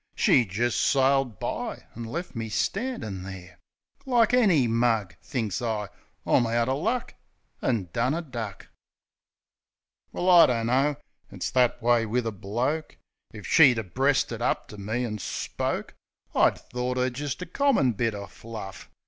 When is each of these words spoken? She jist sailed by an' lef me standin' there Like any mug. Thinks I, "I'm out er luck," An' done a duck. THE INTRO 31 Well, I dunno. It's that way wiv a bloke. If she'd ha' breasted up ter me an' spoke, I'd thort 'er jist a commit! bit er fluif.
She 0.15 0.45
jist 0.45 0.81
sailed 0.81 1.37
by 1.39 1.83
an' 1.93 2.05
lef 2.05 2.35
me 2.35 2.49
standin' 2.49 3.21
there 3.21 3.59
Like 4.03 4.33
any 4.33 4.65
mug. 4.67 5.13
Thinks 5.21 5.61
I, 5.61 5.89
"I'm 6.25 6.47
out 6.47 6.67
er 6.67 6.73
luck," 6.73 7.13
An' 7.61 7.87
done 7.93 8.15
a 8.15 8.21
duck. 8.23 8.67
THE 10.11 10.17
INTRO 10.17 10.21
31 10.21 10.25
Well, 10.25 10.29
I 10.41 10.45
dunno. 10.47 10.95
It's 11.31 11.51
that 11.51 11.83
way 11.83 12.07
wiv 12.07 12.25
a 12.25 12.31
bloke. 12.31 12.97
If 13.31 13.45
she'd 13.45 13.77
ha' 13.77 13.93
breasted 13.93 14.41
up 14.41 14.69
ter 14.69 14.77
me 14.77 15.05
an' 15.05 15.19
spoke, 15.19 15.93
I'd 16.33 16.57
thort 16.57 16.97
'er 16.97 17.11
jist 17.11 17.43
a 17.43 17.45
commit! 17.45 17.95
bit 17.95 18.15
er 18.15 18.25
fluif. 18.25 18.87